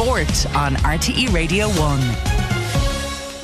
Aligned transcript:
Sport 0.00 0.56
on 0.56 0.76
RTE 0.76 1.30
Radio 1.30 1.68
1. 1.68 2.00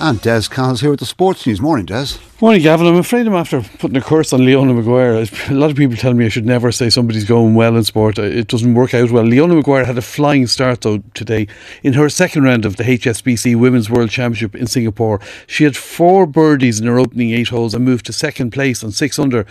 And 0.01 0.19
Des 0.23 0.45
Connell's 0.49 0.81
here 0.81 0.89
with 0.89 1.01
the 1.01 1.05
sports 1.05 1.47
news. 1.47 1.61
Morning, 1.61 1.85
Des. 1.85 2.17
Morning, 2.41 2.63
Gavin. 2.63 2.87
I'm 2.87 2.97
afraid 2.97 3.27
I'm 3.27 3.35
after 3.35 3.61
putting 3.61 3.99
a 3.99 4.01
curse 4.01 4.33
on 4.33 4.43
Leona 4.43 4.73
Maguire. 4.73 5.17
A 5.51 5.53
lot 5.53 5.71
of 5.71 5.77
people 5.77 5.99
tell 5.99 6.15
me 6.15 6.25
I 6.25 6.31
should 6.31 6.47
never 6.47 6.73
say 6.73 6.89
somebody's 6.89 7.27
going 7.27 7.57
well 7.57 7.77
in 7.77 7.85
sport. 7.85 8.19
Uh, 8.19 8.23
it 8.23 8.49
doesn't 8.49 8.73
work 8.73 8.95
out 8.95 9.11
well. 9.11 9.25
Leona 9.25 9.55
Maguire 9.55 9.85
had 9.85 9.99
a 9.99 10.03
flying 10.03 10.47
start, 10.47 10.81
though, 10.81 11.01
today. 11.13 11.47
In 11.83 11.93
her 11.93 12.09
second 12.09 12.45
round 12.45 12.65
of 12.65 12.77
the 12.77 12.85
HSBC 12.85 13.55
Women's 13.61 13.91
World 13.91 14.09
Championship 14.09 14.55
in 14.55 14.67
Singapore, 14.67 15.21
she 15.47 15.65
had 15.65 15.77
four 15.77 16.25
birdies 16.25 16.81
in 16.81 16.87
her 16.87 16.99
opening 16.99 17.33
eight 17.33 17.49
holes 17.49 17.75
and 17.75 17.85
moved 17.85 18.07
to 18.07 18.15
second 18.15 18.53
place 18.53 18.83
on 18.83 18.93
six 18.93 19.19
under. 19.19 19.45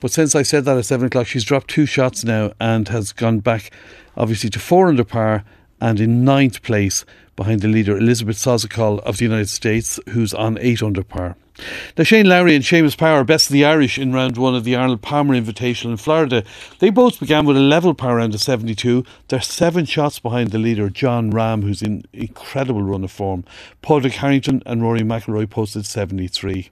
But 0.00 0.10
since 0.10 0.34
I 0.34 0.42
said 0.42 0.64
that 0.64 0.76
at 0.76 0.86
seven 0.86 1.06
o'clock, 1.06 1.28
she's 1.28 1.44
dropped 1.44 1.70
two 1.70 1.86
shots 1.86 2.24
now 2.24 2.52
and 2.58 2.88
has 2.88 3.12
gone 3.12 3.38
back, 3.38 3.70
obviously, 4.16 4.50
to 4.50 4.58
four 4.58 4.88
under 4.88 5.04
par 5.04 5.44
and 5.80 6.00
in 6.00 6.24
ninth 6.24 6.62
place 6.62 7.04
behind 7.36 7.60
the 7.60 7.68
leader 7.68 7.96
Elizabeth 7.96 8.36
Szokol 8.36 9.00
of 9.00 9.18
the 9.18 9.24
United 9.24 9.48
States, 9.48 10.00
who's 10.10 10.34
on 10.34 10.58
8 10.60 10.82
under 10.82 11.04
par. 11.04 11.36
Now, 11.96 12.04
Shane 12.04 12.28
Lowry 12.28 12.54
and 12.54 12.64
Seamus 12.64 12.96
Power, 12.96 13.24
best 13.24 13.48
of 13.48 13.52
the 13.52 13.64
Irish 13.64 13.98
in 13.98 14.12
round 14.12 14.36
one 14.36 14.54
of 14.54 14.64
the 14.64 14.76
Arnold 14.76 15.02
Palmer 15.02 15.34
Invitational 15.34 15.90
in 15.90 15.96
Florida. 15.96 16.44
They 16.78 16.90
both 16.90 17.18
began 17.18 17.46
with 17.46 17.56
a 17.56 17.60
level 17.60 17.94
par 17.94 18.16
round 18.16 18.34
of 18.34 18.40
72. 18.40 19.04
They're 19.26 19.40
seven 19.40 19.84
shots 19.84 20.20
behind 20.20 20.50
the 20.50 20.58
leader, 20.58 20.88
Jon 20.88 21.32
Rahm, 21.32 21.62
who's 21.62 21.82
in 21.82 22.04
incredible 22.12 22.82
run 22.82 23.04
of 23.04 23.10
form. 23.10 23.44
Padraig 23.82 24.14
Harrington 24.14 24.62
and 24.66 24.82
Rory 24.82 25.00
McIlroy 25.00 25.50
posted 25.50 25.84
73. 25.84 26.70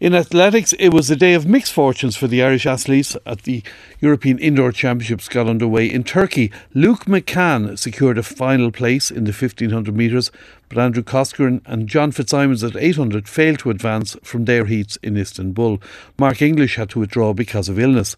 In 0.00 0.14
athletics, 0.14 0.72
it 0.78 0.90
was 0.90 1.10
a 1.10 1.16
day 1.16 1.34
of 1.34 1.46
mixed 1.46 1.72
fortunes 1.72 2.16
for 2.16 2.28
the 2.28 2.42
Irish 2.42 2.66
athletes 2.66 3.16
at 3.26 3.42
the 3.42 3.62
European 4.00 4.38
Indoor 4.38 4.70
Championships 4.72 5.28
got 5.28 5.48
underway 5.48 5.86
in 5.90 6.04
Turkey. 6.04 6.52
Luke 6.74 7.06
McCann 7.06 7.78
secured 7.78 8.18
a 8.18 8.22
final 8.22 8.70
place 8.70 9.10
in 9.10 9.24
the 9.24 9.32
1500 9.32 9.96
metres, 9.96 10.30
but 10.68 10.78
Andrew 10.78 11.02
Coscoran 11.02 11.62
and 11.66 11.88
John 11.88 12.12
Fitzsimons 12.12 12.62
at 12.62 12.76
800 12.76 13.28
failed 13.28 13.58
to 13.60 13.70
advance 13.70 14.16
from 14.22 14.44
their 14.44 14.66
heats 14.66 14.96
in 15.02 15.16
Istanbul. 15.16 15.80
Mark 16.18 16.42
English 16.42 16.76
had 16.76 16.90
to 16.90 17.00
withdraw 17.00 17.32
because 17.32 17.68
of 17.68 17.78
illness. 17.78 18.16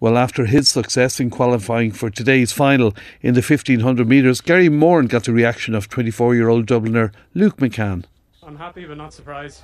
Well, 0.00 0.18
after 0.18 0.46
his 0.46 0.68
success 0.68 1.20
in 1.20 1.30
qualifying 1.30 1.92
for 1.92 2.10
today's 2.10 2.52
final 2.52 2.94
in 3.20 3.34
the 3.34 3.40
1500 3.40 4.08
metres, 4.08 4.40
Gary 4.40 4.68
Moran 4.68 5.06
got 5.06 5.24
the 5.24 5.32
reaction 5.32 5.74
of 5.74 5.88
24 5.88 6.34
year 6.34 6.48
old 6.48 6.66
Dubliner 6.66 7.12
Luke 7.34 7.56
McCann. 7.58 8.04
I'm 8.42 8.56
happy 8.56 8.84
but 8.84 8.96
not 8.96 9.14
surprised. 9.14 9.62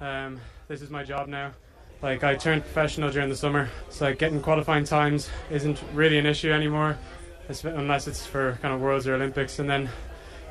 Um, 0.00 0.40
this 0.68 0.82
is 0.82 0.90
my 0.90 1.04
job 1.04 1.28
now. 1.28 1.52
Like 2.02 2.22
I 2.22 2.34
turned 2.34 2.62
professional 2.62 3.10
during 3.10 3.28
the 3.28 3.36
summer, 3.36 3.70
so 3.88 4.06
like 4.06 4.18
getting 4.18 4.40
qualifying 4.40 4.84
times 4.84 5.30
isn't 5.50 5.82
really 5.94 6.18
an 6.18 6.26
issue 6.26 6.52
anymore, 6.52 6.98
unless 7.62 8.06
it's 8.06 8.26
for 8.26 8.58
kind 8.60 8.74
of 8.74 8.80
Worlds 8.80 9.06
or 9.06 9.14
Olympics. 9.14 9.58
And 9.58 9.70
then 9.70 9.88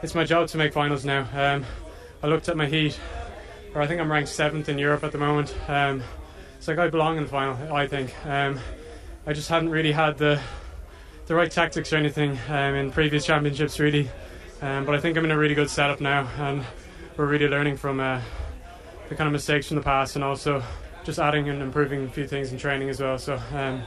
it's 0.02 0.16
my 0.16 0.24
job 0.24 0.48
to 0.50 0.58
make 0.58 0.74
finals 0.74 1.06
now. 1.06 1.28
Um, 1.34 1.66
I 2.24 2.28
looked 2.28 2.50
at 2.50 2.58
my 2.58 2.66
heat, 2.66 3.00
or 3.76 3.82
I 3.82 3.88
think 3.88 4.02
I'm 4.02 4.12
ranked 4.12 4.30
seventh 4.30 4.70
in 4.70 4.80
Europe 4.80 5.04
at 5.04 5.12
the 5.12 5.18
moment. 5.18 5.56
Um, 5.68 6.02
so 6.60 6.72
like 6.72 6.80
I 6.80 6.90
belong 6.90 7.18
in 7.18 7.24
the 7.24 7.30
final, 7.30 7.74
I 7.74 7.86
think. 7.86 8.14
Um, 8.26 8.60
I 9.28 9.34
just 9.34 9.50
haven't 9.50 9.70
really 9.70 9.92
had 9.92 10.18
the 10.18 10.42
the 11.28 11.36
right 11.36 11.52
tactics 11.52 11.94
or 11.94 11.98
anything 11.98 12.38
um, 12.50 12.76
in 12.76 12.92
previous 12.92 13.26
championships, 13.26 13.80
really. 13.80 14.10
Um, 14.62 14.86
but 14.86 14.96
I 14.96 15.00
think 15.00 15.18
I'm 15.18 15.26
in 15.26 15.32
a 15.32 15.38
really 15.38 15.56
good 15.56 15.70
setup 15.70 16.02
now, 16.02 16.28
and 16.38 16.66
we're 17.16 17.28
really 17.28 17.48
learning 17.48 17.78
from. 17.78 18.00
Uh, 18.00 18.22
the 19.10 19.16
kind 19.16 19.28
of 19.28 19.34
mistakes 19.34 19.68
from 19.68 19.78
the 19.78 19.84
past 19.84 20.16
and 20.16 20.24
also 20.24 20.64
just 21.04 21.20
adding 21.20 21.50
and 21.50 21.62
improving 21.62 22.06
a 22.06 22.10
few 22.10 22.28
things 22.28 22.52
in 22.52 22.58
training 22.58 22.90
as 22.90 23.00
well. 23.00 23.18
So 23.18 23.36
um, 23.54 23.84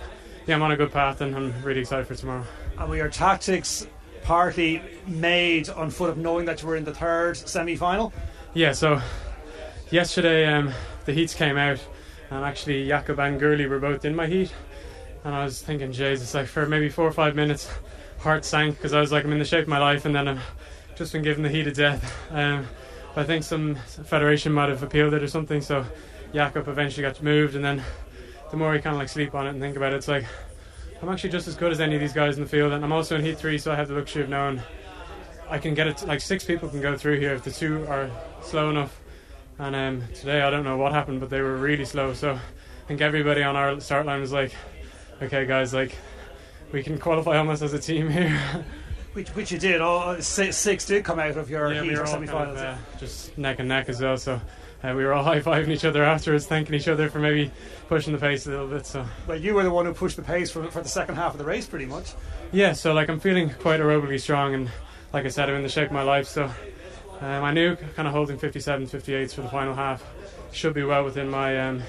yeah, 0.46 0.54
I'm 0.54 0.62
on 0.62 0.72
a 0.72 0.76
good 0.76 0.92
path 0.92 1.20
and 1.20 1.34
I'm 1.34 1.62
really 1.62 1.80
excited 1.80 2.06
for 2.06 2.14
tomorrow. 2.14 2.44
And 2.78 2.88
were 2.88 2.96
your 2.96 3.08
tactics 3.08 3.86
partly 4.22 4.82
made 5.06 5.68
on 5.70 5.90
foot 5.90 6.10
of 6.10 6.18
knowing 6.18 6.44
that 6.46 6.62
you 6.62 6.68
were 6.68 6.76
in 6.76 6.84
the 6.84 6.94
third 6.94 7.36
semi-final? 7.36 8.12
Yeah. 8.54 8.72
So 8.72 9.00
yesterday 9.90 10.46
um, 10.46 10.72
the 11.04 11.12
heats 11.12 11.34
came 11.34 11.56
out 11.56 11.80
and 12.30 12.44
actually 12.44 12.86
Jakob 12.86 13.18
and 13.18 13.40
Gourley 13.40 13.68
were 13.68 13.78
both 13.78 14.04
in 14.04 14.14
my 14.14 14.26
heat 14.26 14.52
and 15.24 15.34
I 15.34 15.44
was 15.44 15.60
thinking, 15.60 15.90
Jesus, 15.90 16.34
like 16.34 16.46
for 16.46 16.66
maybe 16.66 16.88
four 16.88 17.06
or 17.06 17.12
five 17.12 17.34
minutes, 17.34 17.68
heart 18.18 18.44
sank 18.44 18.76
because 18.76 18.92
I 18.92 19.00
was 19.00 19.10
like, 19.10 19.24
I'm 19.24 19.32
in 19.32 19.38
the 19.38 19.44
shape 19.44 19.62
of 19.62 19.68
my 19.68 19.78
life 19.78 20.04
and 20.04 20.14
then 20.14 20.28
I've 20.28 20.42
just 20.96 21.12
been 21.12 21.22
given 21.22 21.42
the 21.42 21.48
heat 21.48 21.66
of 21.66 21.74
death. 21.74 22.14
Um, 22.30 22.66
I 23.16 23.24
think 23.24 23.44
some 23.44 23.76
federation 23.76 24.52
might 24.52 24.68
have 24.68 24.82
appealed 24.82 25.14
it 25.14 25.22
or 25.22 25.28
something. 25.28 25.62
So 25.62 25.84
Jakob 26.34 26.68
eventually 26.68 27.02
got 27.02 27.22
moved, 27.22 27.54
and 27.54 27.64
then 27.64 27.82
the 28.50 28.56
more 28.56 28.74
you 28.74 28.82
kind 28.82 28.94
of 28.94 29.00
like 29.00 29.08
sleep 29.08 29.34
on 29.34 29.46
it 29.46 29.50
and 29.50 29.60
think 29.60 29.76
about 29.76 29.92
it, 29.92 29.96
it's 29.96 30.08
like 30.08 30.26
I'm 31.02 31.08
actually 31.08 31.30
just 31.30 31.48
as 31.48 31.56
good 31.56 31.72
as 31.72 31.80
any 31.80 31.94
of 31.94 32.00
these 32.00 32.12
guys 32.12 32.36
in 32.36 32.42
the 32.42 32.48
field, 32.48 32.72
and 32.72 32.84
I'm 32.84 32.92
also 32.92 33.16
in 33.16 33.24
Heat 33.24 33.38
Three, 33.38 33.58
so 33.58 33.72
I 33.72 33.76
have 33.76 33.88
the 33.88 33.94
luxury 33.94 34.22
of 34.22 34.28
knowing 34.28 34.60
I 35.48 35.58
can 35.58 35.74
get 35.74 35.86
it. 35.86 36.06
Like 36.06 36.20
six 36.20 36.44
people 36.44 36.68
can 36.68 36.80
go 36.80 36.96
through 36.96 37.18
here 37.18 37.32
if 37.34 37.42
the 37.42 37.50
two 37.50 37.86
are 37.86 38.10
slow 38.42 38.70
enough. 38.70 39.00
And 39.58 39.74
um, 39.74 40.02
today 40.14 40.42
I 40.42 40.50
don't 40.50 40.64
know 40.64 40.76
what 40.76 40.92
happened, 40.92 41.20
but 41.20 41.30
they 41.30 41.40
were 41.40 41.56
really 41.56 41.86
slow. 41.86 42.12
So 42.12 42.34
I 42.34 42.88
think 42.88 43.00
everybody 43.00 43.42
on 43.42 43.56
our 43.56 43.80
start 43.80 44.04
line 44.04 44.20
was 44.20 44.32
like, 44.32 44.52
"Okay, 45.22 45.46
guys, 45.46 45.72
like 45.72 45.96
we 46.72 46.82
can 46.82 46.98
qualify 46.98 47.38
almost 47.38 47.62
as 47.62 47.72
a 47.72 47.78
team 47.78 48.10
here." 48.10 48.64
Which, 49.16 49.30
which 49.30 49.50
you 49.50 49.58
did. 49.58 49.80
All 49.80 50.20
six, 50.20 50.58
six 50.58 50.84
did 50.84 51.02
come 51.02 51.18
out 51.18 51.38
of 51.38 51.48
your 51.48 51.72
yeah, 51.72 51.80
we 51.80 51.96
or 51.96 52.04
semi-finals. 52.04 52.58
Kind 52.58 52.68
of, 52.68 52.78
uh, 52.78 52.98
just 52.98 53.38
neck 53.38 53.60
and 53.60 53.66
neck 53.66 53.88
as 53.88 53.98
well. 53.98 54.18
So 54.18 54.38
uh, 54.84 54.92
we 54.94 55.06
were 55.06 55.14
all 55.14 55.24
high 55.30 55.40
fiving 55.40 55.70
each 55.70 55.86
other 55.86 56.04
afterwards, 56.04 56.46
thanking 56.46 56.74
each 56.74 56.86
other 56.86 57.08
for 57.08 57.18
maybe 57.18 57.50
pushing 57.88 58.12
the 58.12 58.18
pace 58.18 58.46
a 58.46 58.50
little 58.50 58.66
bit. 58.66 58.84
So 58.84 59.06
well, 59.26 59.40
you 59.40 59.54
were 59.54 59.62
the 59.62 59.70
one 59.70 59.86
who 59.86 59.94
pushed 59.94 60.16
the 60.16 60.22
pace 60.22 60.50
for 60.50 60.70
for 60.70 60.82
the 60.82 60.88
second 60.90 61.14
half 61.14 61.32
of 61.32 61.38
the 61.38 61.46
race, 61.46 61.64
pretty 61.64 61.86
much. 61.86 62.12
Yeah. 62.52 62.74
So 62.74 62.92
like 62.92 63.08
I'm 63.08 63.18
feeling 63.18 63.48
quite 63.48 63.80
aerobically 63.80 64.20
strong, 64.20 64.52
and 64.52 64.70
like 65.14 65.24
I 65.24 65.28
said, 65.28 65.48
I'm 65.48 65.56
in 65.56 65.62
the 65.62 65.70
shape 65.70 65.86
of 65.86 65.92
my 65.92 66.02
life. 66.02 66.26
So 66.26 66.44
um, 67.22 67.42
I 67.42 67.52
knew 67.52 67.74
kind 67.74 68.06
of 68.06 68.12
holding 68.12 68.36
57, 68.36 68.86
58s 68.86 69.32
for 69.32 69.40
the 69.40 69.48
final 69.48 69.72
half 69.72 70.04
should 70.52 70.74
be 70.74 70.82
well 70.82 71.04
within 71.04 71.30
my 71.30 71.58
um, 71.58 71.82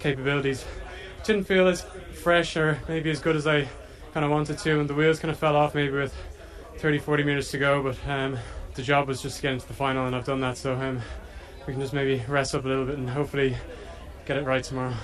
capabilities. 0.00 0.66
Didn't 1.24 1.44
feel 1.44 1.66
as 1.66 1.86
fresh 2.12 2.58
or 2.58 2.78
maybe 2.88 3.10
as 3.10 3.20
good 3.20 3.36
as 3.36 3.46
I 3.46 3.66
kind 4.12 4.26
of 4.26 4.30
wanted 4.30 4.58
to, 4.58 4.80
and 4.80 4.90
the 4.90 4.92
wheels 4.92 5.18
kind 5.18 5.30
of 5.30 5.38
fell 5.38 5.56
off 5.56 5.74
maybe 5.74 5.94
with 5.94 6.14
30, 6.78 6.98
40 6.98 7.24
metres 7.24 7.50
to 7.50 7.58
go, 7.58 7.82
but 7.82 7.98
um, 8.08 8.38
the 8.74 8.82
job 8.82 9.08
was 9.08 9.20
just 9.20 9.36
to 9.36 9.42
get 9.42 9.52
into 9.52 9.66
the 9.66 9.74
final, 9.74 10.06
and 10.06 10.14
I've 10.14 10.24
done 10.24 10.40
that. 10.40 10.56
So 10.56 10.74
um, 10.74 11.00
we 11.66 11.72
can 11.72 11.80
just 11.80 11.92
maybe 11.92 12.22
rest 12.28 12.54
up 12.54 12.64
a 12.64 12.68
little 12.68 12.86
bit 12.86 12.98
and 12.98 13.10
hopefully 13.10 13.56
get 14.26 14.36
it 14.36 14.44
right 14.44 14.62
tomorrow. 14.62 14.94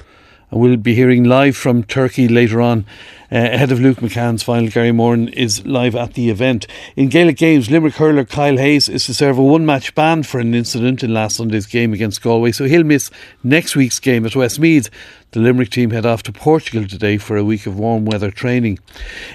And 0.50 0.60
we'll 0.60 0.76
be 0.76 0.94
hearing 0.94 1.24
live 1.24 1.56
from 1.56 1.82
Turkey 1.82 2.28
later 2.28 2.60
on. 2.60 2.86
Uh, 3.32 3.38
ahead 3.38 3.72
of 3.72 3.80
Luke 3.80 3.98
McCann's 3.98 4.44
final, 4.44 4.70
Gary 4.70 4.92
Moran 4.92 5.28
is 5.28 5.66
live 5.66 5.96
at 5.96 6.14
the 6.14 6.30
event. 6.30 6.68
In 6.94 7.08
Gaelic 7.08 7.36
games, 7.36 7.70
Limerick 7.70 7.94
hurler 7.94 8.24
Kyle 8.24 8.56
Hayes 8.56 8.88
is 8.88 9.06
to 9.06 9.14
serve 9.14 9.36
a 9.36 9.42
one 9.42 9.66
match 9.66 9.96
ban 9.96 10.22
for 10.22 10.38
an 10.38 10.54
incident 10.54 11.02
in 11.02 11.12
last 11.12 11.36
Sunday's 11.36 11.66
game 11.66 11.92
against 11.92 12.22
Galway, 12.22 12.52
so 12.52 12.66
he'll 12.66 12.84
miss 12.84 13.10
next 13.42 13.74
week's 13.74 13.98
game 13.98 14.24
at 14.24 14.36
Westmeath. 14.36 14.90
The 15.34 15.40
Limerick 15.40 15.70
team 15.70 15.90
head 15.90 16.06
off 16.06 16.22
to 16.22 16.32
Portugal 16.32 16.86
today 16.86 17.18
for 17.18 17.36
a 17.36 17.42
week 17.42 17.66
of 17.66 17.76
warm 17.76 18.04
weather 18.04 18.30
training. 18.30 18.78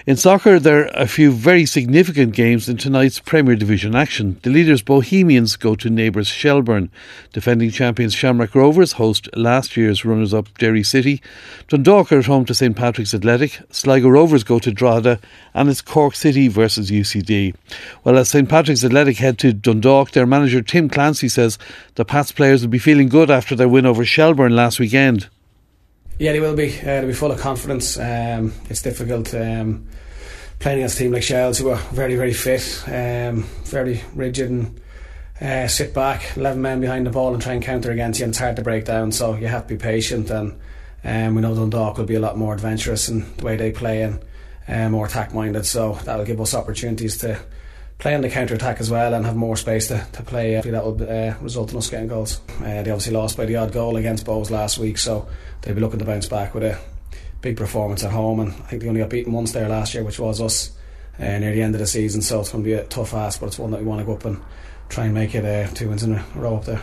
In 0.08 0.16
soccer, 0.16 0.58
there 0.58 0.86
are 0.86 1.04
a 1.04 1.08
few 1.08 1.30
very 1.30 1.66
significant 1.66 2.34
games 2.34 2.70
in 2.70 2.78
tonight's 2.78 3.20
Premier 3.20 3.58
Division 3.58 3.94
action. 3.94 4.40
The 4.44 4.50
leaders 4.50 4.82
Bohemians 4.82 5.58
go 5.58 5.76
to 5.76 5.90
neighbours 5.90 6.30
Shelbourne. 6.30 6.90
Defending 7.34 7.70
champions 7.72 8.14
Shamrock 8.14 8.56
Rovers 8.56 8.94
host 8.94 9.28
last 9.36 9.76
year's 9.76 10.06
runners 10.06 10.34
up 10.34 10.58
Derry 10.58 10.84
City. 10.84 11.22
Dundalk 11.68 12.14
are 12.14 12.20
at 12.20 12.28
home 12.28 12.46
to 12.46 12.56
St 12.56 12.78
Patrick's 12.78 13.14
Athletic. 13.14 13.60
Sligo 13.70 14.08
Rovers 14.08 14.46
go 14.46 14.58
to 14.58 14.72
Drogheda. 14.72 15.20
And 15.54 15.68
it's 15.68 15.82
Cork 15.82 16.16
City 16.16 16.48
versus 16.48 16.92
UCD. 16.92 17.56
Well, 18.06 18.18
as 18.18 18.30
St 18.30 18.48
Patrick's 18.48 18.86
Athletic 18.86 19.18
head 19.18 19.38
to 19.40 19.52
Dundalk, 19.52 20.12
their 20.12 20.26
manager 20.26 20.62
Tim 20.62 20.88
Clancy 20.88 21.28
says 21.28 21.60
the 21.96 22.06
Pats 22.06 22.32
players 22.32 22.62
will 22.62 22.70
be 22.70 22.80
feeling 22.80 23.10
good 23.10 23.30
after 23.30 23.54
their 23.54 23.68
win 23.68 23.86
over 23.86 24.06
Shelbourne 24.06 24.56
last 24.56 24.80
weekend. 24.80 25.28
Yeah, 26.20 26.34
they 26.34 26.42
will 26.42 26.56
be. 26.56 26.78
Uh, 26.78 26.84
they'll 26.84 27.08
be 27.08 27.14
full 27.14 27.32
of 27.32 27.40
confidence. 27.40 27.98
Um, 27.98 28.54
it's 28.70 28.82
difficult 28.82 29.34
um, 29.34 29.88
playing 30.60 30.80
against 30.80 30.96
a 30.96 31.00
team 31.00 31.14
like 31.14 31.24
Shels, 31.24 31.58
who 31.58 31.70
are 31.70 31.78
very, 31.94 32.18
very 32.18 32.34
fit, 32.34 32.84
um, 32.88 33.44
very 33.64 34.04
rigid, 34.14 34.50
and 34.50 34.82
uh, 35.40 35.70
sit 35.70 35.94
back, 35.94 36.36
eleven 36.36 36.62
men 36.62 36.82
behind 36.82 37.08
the 37.08 37.10
ball, 37.10 37.34
and 37.34 37.42
try 37.42 37.54
and 37.54 37.64
counter 37.64 37.90
against 37.90 38.20
you. 38.20 38.26
And 38.26 38.32
it's 38.32 38.40
hard 38.40 38.58
to 38.58 38.62
break 38.62 38.84
down. 38.84 39.14
So 39.14 39.36
you 39.36 39.48
have 39.48 39.66
to 39.68 39.76
be 39.76 39.82
patient. 39.82 40.30
And 40.30 40.60
um, 41.06 41.36
we 41.36 41.42
know 41.42 41.56
Dundalk 41.56 41.98
will 41.98 42.04
be 42.04 42.16
a 42.16 42.20
lot 42.20 42.38
more 42.38 42.54
adventurous 42.54 43.08
in 43.08 43.26
the 43.38 43.46
way 43.46 43.56
they 43.56 43.72
play 43.72 44.02
and 44.04 44.20
uh, 44.68 44.90
more 44.90 45.06
attack 45.06 45.34
minded. 45.34 45.66
So 45.66 45.94
that 46.04 46.18
will 46.18 46.26
give 46.26 46.42
us 46.42 46.54
opportunities 46.54 47.18
to 47.20 47.40
play 48.00 48.16
the 48.20 48.30
counter 48.30 48.56
attack 48.56 48.80
as 48.80 48.90
well 48.90 49.14
and 49.14 49.26
have 49.26 49.36
more 49.36 49.58
space 49.58 49.90
to, 49.90 50.06
to 50.14 50.24
play. 50.24 50.58
I 50.58 50.62
think 50.62 50.74
that 50.74 50.86
will 50.86 51.04
uh, 51.04 51.36
result 51.42 51.72
in 51.72 51.78
us 51.78 51.90
getting 51.90 52.08
goals. 52.08 52.42
Uh, 52.60 52.82
they 52.82 52.92
obviously 52.92 53.14
lost 53.14 53.38
by 53.38 53.46
the 53.46 53.58
odd 53.58 53.74
goal 53.74 53.98
against 53.98 54.26
Bohs 54.26 54.50
last 54.50 54.78
week, 54.78 54.98
so 54.98 55.28
they'll 55.62 55.76
be 55.76 55.82
looking 55.82 56.00
to 56.00 56.06
bounce 56.06 56.28
back 56.28 56.54
with 56.54 56.64
a 56.64 56.80
big 57.42 57.58
performance 57.58 58.04
at 58.04 58.12
home. 58.12 58.40
And 58.40 58.52
I 58.52 58.68
think 58.68 58.82
they 58.82 58.88
only 58.88 59.02
got 59.02 59.10
beaten 59.10 59.34
once 59.34 59.52
there 59.52 59.68
last 59.68 59.94
year, 59.94 60.04
which 60.04 60.20
was 60.20 60.42
us 60.42 60.72
uh, 61.20 61.38
near 61.40 61.54
the 61.54 61.62
end 61.62 61.76
of 61.76 61.80
the 61.80 61.88
season. 61.88 62.22
So 62.22 62.40
it's 62.40 62.52
going 62.52 62.64
to 62.64 62.68
be 62.68 62.74
a 62.74 62.86
tough 62.86 63.14
ask, 63.14 63.42
but 63.42 63.48
it's 63.48 63.60
one 63.60 63.72
that 63.72 63.82
we 63.82 63.86
want 63.86 64.00
to 64.00 64.06
go 64.06 64.14
up 64.14 64.26
and 64.26 64.42
try 64.88 65.06
and 65.06 65.14
make 65.14 65.36
it 65.36 65.46
uh, 65.46 65.68
two 65.74 65.90
wins 65.90 66.04
in 66.04 66.16
a 66.16 66.26
row 66.36 66.56
up 66.56 66.66
there. 66.66 66.82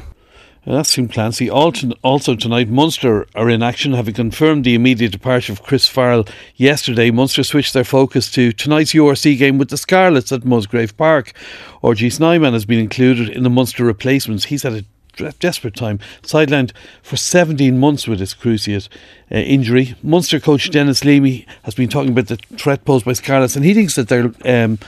That's 0.74 0.94
Tim 0.94 1.06
Clancy. 1.08 1.48
Also 1.48 2.34
tonight, 2.34 2.68
Munster 2.68 3.26
are 3.36 3.48
in 3.48 3.62
action, 3.62 3.92
having 3.92 4.14
confirmed 4.14 4.64
the 4.64 4.74
immediate 4.74 5.12
departure 5.12 5.52
of 5.52 5.62
Chris 5.62 5.86
Farrell 5.86 6.26
yesterday. 6.56 7.10
Munster 7.12 7.44
switched 7.44 7.72
their 7.72 7.84
focus 7.84 8.30
to 8.32 8.50
tonight's 8.52 8.92
URC 8.92 9.38
game 9.38 9.58
with 9.58 9.70
the 9.70 9.76
Scarlets 9.76 10.32
at 10.32 10.44
Musgrave 10.44 10.96
Park. 10.96 11.32
RG 11.84 12.12
Snyman 12.12 12.52
has 12.52 12.64
been 12.64 12.80
included 12.80 13.28
in 13.28 13.44
the 13.44 13.50
Munster 13.50 13.84
replacements. 13.84 14.46
He's 14.46 14.64
had 14.64 14.72
a 14.72 15.32
desperate 15.38 15.76
time, 15.76 16.00
sidelined 16.22 16.72
for 17.00 17.16
17 17.16 17.78
months 17.78 18.08
with 18.08 18.18
his 18.18 18.34
cruciate 18.34 18.88
uh, 19.30 19.36
injury. 19.36 19.94
Munster 20.02 20.40
coach 20.40 20.70
Denis 20.70 21.04
Leamy 21.04 21.46
has 21.62 21.74
been 21.74 21.88
talking 21.88 22.10
about 22.10 22.26
the 22.26 22.36
threat 22.58 22.84
posed 22.84 23.04
by 23.04 23.12
Scarlets, 23.12 23.56
and 23.56 23.64
he 23.64 23.72
thinks 23.72 23.94
that 23.94 24.08
they're. 24.08 24.32
Um, 24.44 24.78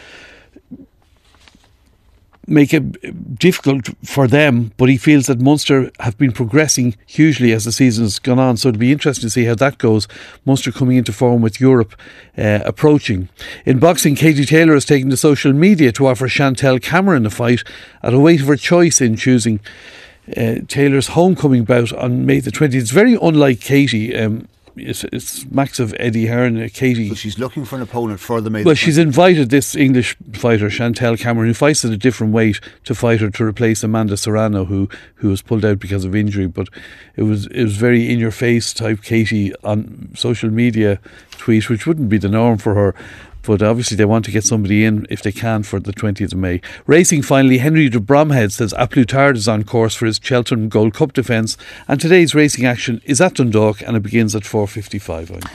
make 2.49 2.73
it 2.73 3.39
difficult 3.39 3.89
for 4.05 4.27
them, 4.27 4.73
but 4.77 4.89
he 4.89 4.97
feels 4.97 5.27
that 5.27 5.41
Munster 5.41 5.91
have 6.01 6.17
been 6.17 6.33
progressing 6.33 6.97
hugely 7.07 7.53
as 7.53 7.65
the 7.65 7.73
season 7.73 8.05
has 8.05 8.19
gone 8.19 8.39
on. 8.39 8.57
So 8.57 8.69
it'll 8.69 8.79
be 8.79 8.93
interesting 8.93 9.27
to 9.27 9.31
see 9.31 9.45
how 9.45 9.55
that 9.57 9.79
goes. 9.79 10.09
Munster 10.45 10.73
coming 10.73 10.97
into 10.97 11.13
form 11.13 11.43
with 11.43 11.61
Europe 11.61 11.95
uh, 12.37 12.61
approaching. 12.65 13.29
In 13.67 13.79
boxing, 13.79 14.15
Katie 14.15 14.45
Taylor 14.45 14.75
has 14.75 14.85
taken 14.85 15.11
to 15.11 15.17
social 15.17 15.53
media 15.53 15.93
to 15.93 16.07
offer 16.07 16.29
Chantelle 16.29 16.79
Cameron 16.79 17.27
a 17.27 17.31
fight 17.31 17.63
at 18.03 18.15
a 18.15 18.19
weight 18.19 18.41
of 18.41 18.47
her 18.47 18.57
choice 18.57 19.01
in 19.01 19.17
choosing 19.17 19.61
uh, 20.37 20.57
Taylor's 20.67 21.09
homecoming 21.09 21.65
bout 21.65 21.93
on 21.93 22.27
May 22.27 22.41
the 22.41 22.51
20th. 22.51 22.75
It's 22.75 22.91
very 22.91 23.17
unlike 23.21 23.61
Katie. 23.61 24.15
Um, 24.17 24.49
it's, 24.81 25.05
it's 25.05 25.45
Max 25.51 25.79
of 25.79 25.95
Eddie 25.99 26.27
Hearn, 26.27 26.61
uh, 26.61 26.69
Katie. 26.73 27.09
So 27.09 27.15
she's 27.15 27.39
looking 27.39 27.65
for 27.65 27.77
an 27.77 27.83
opponent 27.83 28.21
for 28.21 28.41
the 28.41 28.51
May. 28.51 28.65
Well, 28.65 28.75
she's 28.75 28.99
invited 28.99 29.51
this 29.51 29.75
English 29.75 30.17
fighter, 30.33 30.71
Chantelle 30.71 31.17
Cameron, 31.17 31.49
who 31.49 31.55
fights 31.55 31.85
at 31.85 31.93
a 31.93 31.97
different 31.97 32.33
weight, 32.33 32.61
to 32.85 32.95
fight 32.95 33.21
her 33.21 33.31
to 33.31 33.45
replace 33.45 33.83
Amanda 33.83 34.17
Serrano, 34.17 34.65
who 34.65 34.89
who 35.17 35.29
was 35.29 35.43
pulled 35.43 35.65
out 35.65 35.79
because 35.79 36.05
of 36.05 36.15
injury. 36.15 36.47
But 36.47 36.69
it 37.17 37.23
was 37.23 37.47
it 37.47 37.65
was 37.65 37.77
very 37.77 38.11
in 38.11 38.19
your 38.19 38.31
face 38.31 38.73
type 38.73 39.03
Katie 39.03 39.55
on 39.65 40.11
social 40.15 40.51
media 40.51 41.01
tweet, 41.33 41.69
which 41.69 41.87
wouldn't 41.87 42.09
be 42.09 42.19
the 42.19 42.29
norm 42.29 42.59
for 42.59 42.75
her 42.75 42.95
but 43.49 43.63
obviously 43.63 43.97
they 43.97 44.05
want 44.05 44.27
to 44.27 44.31
get 44.31 44.45
somebody 44.45 44.85
in 44.85 45.07
if 45.09 45.23
they 45.23 45.33
can 45.33 45.63
for 45.63 45.81
the 45.81 45.95
20th 45.95 46.33
of 46.33 46.39
May. 46.39 46.61
Racing 46.87 47.23
finally, 47.23 47.57
Henry 47.57 47.89
de 47.89 47.99
Bromhead 47.99 48.53
says 48.53 48.75
A 48.77 48.87
Plus 48.87 49.07
Tard 49.07 49.39
is 49.39 49.49
on 49.49 49.65
course 49.65 49.95
for 49.95 50.05
his 50.05 50.21
Cheltenham 50.23 50.69
Gold 50.69 50.93
Cup 50.93 51.15
defence, 51.15 51.57
and 51.89 51.99
today's 51.99 52.35
racing 52.35 52.67
action 52.67 53.01
is 53.07 53.23
at 53.23 53.37
Dundalk 53.37 53.81
and 53.81 53.97
it 53.97 54.03
begins 54.03 54.37
at 54.37 54.43
4.55. 54.43 55.47